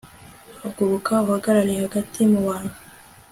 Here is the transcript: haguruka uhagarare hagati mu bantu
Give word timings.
haguruka 0.61 1.11
uhagarare 1.25 1.73
hagati 1.83 2.19
mu 2.31 2.41
bantu 2.47 2.73